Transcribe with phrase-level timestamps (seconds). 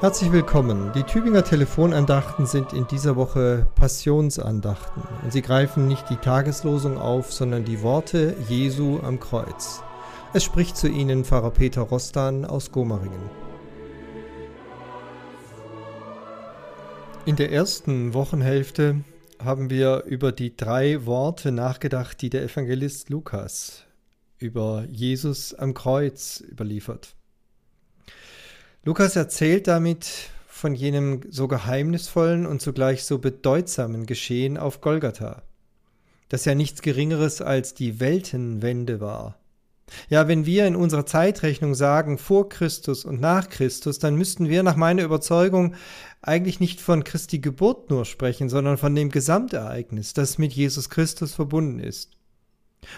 [0.00, 0.92] Herzlich willkommen.
[0.94, 7.30] Die Tübinger Telefonandachten sind in dieser Woche Passionsandachten und sie greifen nicht die Tageslosung auf,
[7.30, 9.82] sondern die Worte Jesu am Kreuz.
[10.32, 13.28] Es spricht zu Ihnen Pfarrer Peter Rostan aus Gomaringen.
[17.26, 19.04] In der ersten Wochenhälfte
[19.38, 23.84] haben wir über die drei Worte nachgedacht, die der Evangelist Lukas
[24.38, 27.16] über Jesus am Kreuz überliefert.
[28.82, 35.42] Lukas erzählt damit von jenem so geheimnisvollen und zugleich so bedeutsamen Geschehen auf Golgatha,
[36.30, 39.38] das ja nichts Geringeres als die Weltenwende war.
[40.08, 44.62] Ja, wenn wir in unserer Zeitrechnung sagen vor Christus und nach Christus, dann müssten wir
[44.62, 45.74] nach meiner Überzeugung
[46.22, 51.34] eigentlich nicht von Christi Geburt nur sprechen, sondern von dem Gesamtereignis, das mit Jesus Christus
[51.34, 52.16] verbunden ist.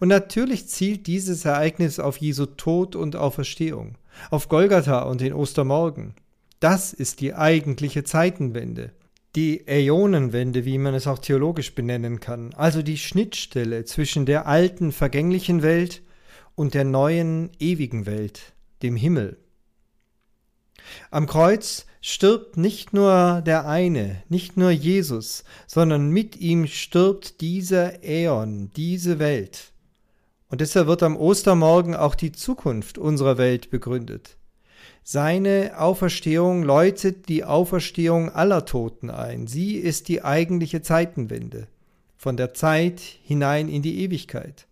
[0.00, 3.96] Und natürlich zielt dieses Ereignis auf Jesu Tod und Auferstehung
[4.30, 6.14] auf Golgatha und den Ostermorgen.
[6.60, 8.92] Das ist die eigentliche Zeitenwende.
[9.36, 14.92] Die Äonenwende, wie man es auch theologisch benennen kann, also die Schnittstelle zwischen der alten
[14.92, 16.02] vergänglichen Welt
[16.54, 19.38] und der neuen ewigen Welt, dem Himmel.
[21.10, 28.04] Am Kreuz stirbt nicht nur der eine, nicht nur Jesus, sondern mit ihm stirbt dieser
[28.04, 29.72] Äon, diese Welt.
[30.50, 34.36] Und deshalb wird am Ostermorgen auch die Zukunft unserer Welt begründet.
[35.02, 39.46] Seine Auferstehung läutet die Auferstehung aller Toten ein.
[39.46, 41.68] Sie ist die eigentliche Zeitenwende,
[42.18, 44.66] von der Zeit hinein in die Ewigkeit.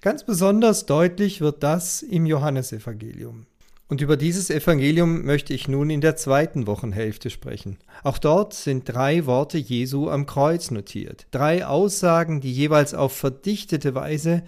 [0.00, 3.46] Ganz besonders deutlich wird das im Johannesevangelium.
[3.92, 7.76] Und über dieses Evangelium möchte ich nun in der zweiten Wochenhälfte sprechen.
[8.02, 11.26] Auch dort sind drei Worte Jesu am Kreuz notiert.
[11.30, 14.44] Drei Aussagen, die jeweils auf verdichtete Weise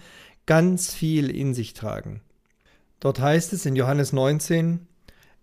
[0.47, 2.21] ganz viel in sich tragen.
[2.99, 4.87] Dort heißt es in Johannes 19,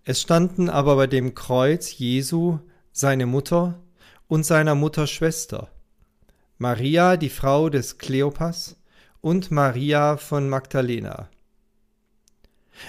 [0.03, 2.59] es standen aber bei dem Kreuz Jesu
[2.91, 3.79] seine Mutter
[4.27, 5.69] und seiner Mutter Schwester,
[6.59, 8.75] Maria, die Frau des Kleopas,
[9.21, 11.29] und Maria von Magdalena.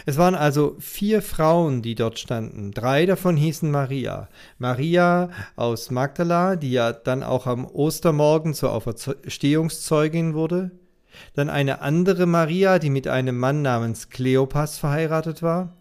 [0.05, 2.71] Es waren also vier Frauen, die dort standen.
[2.71, 4.29] Drei davon hießen Maria.
[4.57, 10.71] Maria aus Magdala, die ja dann auch am Ostermorgen zur Auferstehungszeugin wurde.
[11.35, 15.75] Dann eine andere Maria, die mit einem Mann namens Kleopas verheiratet war.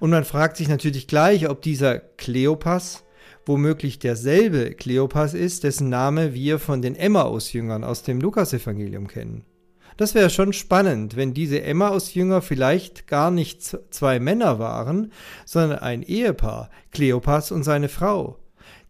[0.00, 3.04] Und man fragt sich natürlich gleich, ob dieser Kleopas
[3.44, 9.44] womöglich derselbe Kleopas ist, dessen Name wir von den Emmaus-Jüngern aus dem Lukasevangelium kennen.
[9.96, 15.12] Das wäre schon spannend, wenn diese Emmaus-Jünger vielleicht gar nicht zwei Männer waren,
[15.44, 18.38] sondern ein Ehepaar, Kleopas und seine Frau,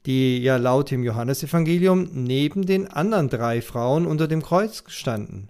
[0.07, 5.49] die ja laut dem Johannesevangelium neben den anderen drei Frauen unter dem Kreuz standen.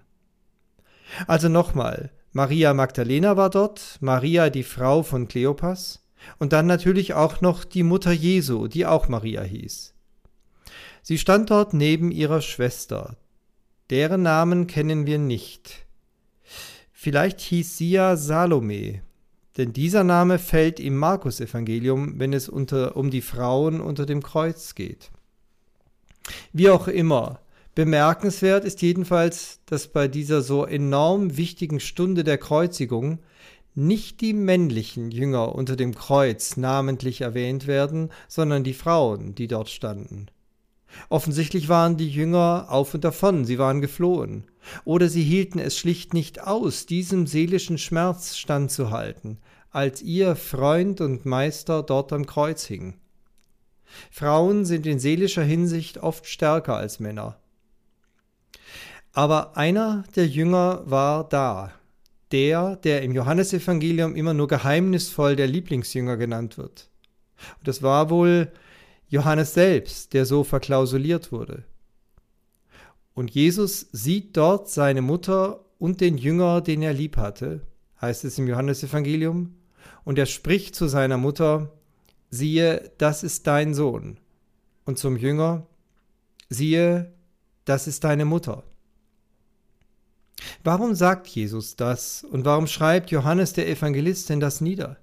[1.27, 6.03] Also nochmal, Maria Magdalena war dort, Maria die Frau von Kleopas
[6.39, 9.93] und dann natürlich auch noch die Mutter Jesu, die auch Maria hieß.
[11.03, 13.17] Sie stand dort neben ihrer Schwester,
[13.89, 15.85] Deren Namen kennen wir nicht.
[16.91, 19.01] Vielleicht hieß sie ja Salome,
[19.57, 24.73] denn dieser Name fällt im Markus-Evangelium, wenn es unter, um die Frauen unter dem Kreuz
[24.73, 25.11] geht.
[26.53, 27.41] Wie auch immer,
[27.75, 33.19] bemerkenswert ist jedenfalls, dass bei dieser so enorm wichtigen Stunde der Kreuzigung
[33.75, 39.69] nicht die männlichen Jünger unter dem Kreuz namentlich erwähnt werden, sondern die Frauen, die dort
[39.69, 40.27] standen.
[41.09, 44.45] Offensichtlich waren die Jünger auf und davon, sie waren geflohen.
[44.85, 49.39] Oder sie hielten es schlicht nicht aus, diesem seelischen Schmerz standzuhalten,
[49.71, 52.95] als ihr Freund und Meister dort am Kreuz hing.
[54.11, 57.37] Frauen sind in seelischer Hinsicht oft stärker als Männer.
[59.13, 61.71] Aber einer der Jünger war da,
[62.31, 66.89] der, der im Johannesevangelium immer nur geheimnisvoll der Lieblingsjünger genannt wird.
[67.59, 68.51] Und das war wohl
[69.13, 71.65] Johannes selbst, der so verklausuliert wurde.
[73.13, 77.61] Und Jesus sieht dort seine Mutter und den Jünger, den er lieb hatte,
[78.01, 79.55] heißt es im Johannesevangelium,
[80.03, 81.71] und er spricht zu seiner Mutter,
[82.31, 84.19] siehe, das ist dein Sohn,
[84.83, 85.67] und zum Jünger,
[86.49, 87.13] siehe,
[87.65, 88.63] das ist deine Mutter.
[90.63, 94.97] Warum sagt Jesus das und warum schreibt Johannes der Evangelist denn das nieder?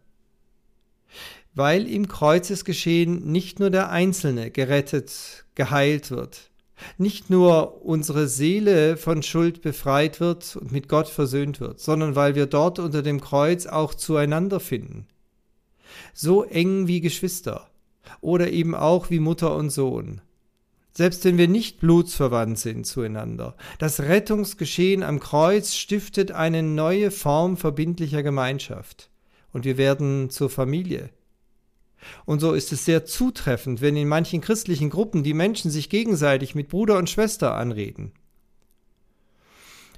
[1.55, 6.51] Weil im Kreuzesgeschehen nicht nur der Einzelne gerettet, geheilt wird,
[6.99, 12.35] nicht nur unsere Seele von Schuld befreit wird und mit Gott versöhnt wird, sondern weil
[12.35, 15.07] wir dort unter dem Kreuz auch zueinander finden.
[16.15, 17.69] So eng wie Geschwister
[18.21, 20.21] oder eben auch wie Mutter und Sohn.
[20.93, 27.57] Selbst wenn wir nicht blutsverwandt sind zueinander, das Rettungsgeschehen am Kreuz stiftet eine neue Form
[27.57, 29.11] verbindlicher Gemeinschaft
[29.53, 31.11] und wir werden zur Familie
[32.25, 36.55] Und so ist es sehr zutreffend, wenn in manchen christlichen Gruppen die Menschen sich gegenseitig
[36.55, 38.13] mit Bruder und Schwester anreden.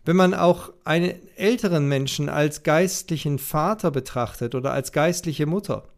[0.05, 5.89] Wenn man auch einen älteren Menschen als geistlichen Vater betrachtet oder als geistliche Mutter.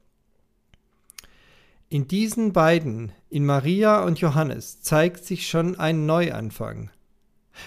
[1.88, 6.90] In diesen beiden, in Maria und Johannes, zeigt sich schon ein Neuanfang.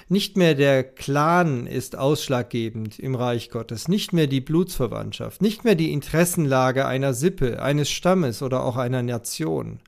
[0.10, 5.76] Nicht mehr der Clan ist ausschlaggebend im Reich Gottes, nicht mehr die Blutsverwandtschaft, nicht mehr
[5.76, 9.80] die Interessenlage einer Sippe, eines Stammes oder auch einer Nation,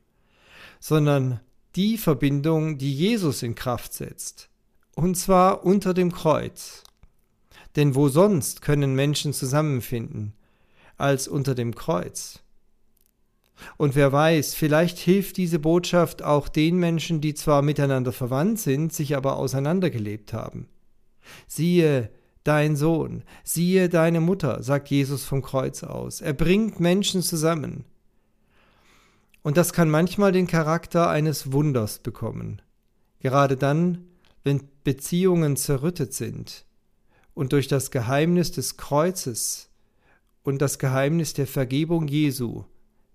[0.79, 1.39] sondern
[1.75, 4.49] die Verbindung, die Jesus in Kraft setzt,
[4.95, 6.83] und zwar unter dem Kreuz.
[7.75, 10.33] Denn wo sonst können Menschen zusammenfinden
[10.97, 12.39] als unter dem Kreuz?
[13.77, 18.93] Und wer weiß, vielleicht hilft diese Botschaft auch den Menschen, die zwar miteinander verwandt sind,
[18.93, 20.67] sich aber auseinandergelebt haben.
[21.47, 22.09] Siehe,
[22.43, 26.21] dein Sohn, siehe deine Mutter, sagt Jesus vom Kreuz aus.
[26.21, 27.85] Er bringt Menschen zusammen.
[29.41, 32.61] Und das kann manchmal den Charakter eines Wunders bekommen.
[33.19, 34.05] Gerade dann,
[34.43, 36.65] wenn Beziehungen zerrüttet sind
[37.33, 39.69] und durch das Geheimnis des Kreuzes
[40.43, 42.63] und das Geheimnis der Vergebung Jesu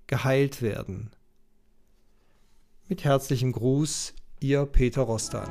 [0.06, 1.10] geheilt werden.
[2.88, 5.48] Mit herzlichem Gruß, Ihr Peter Rostan.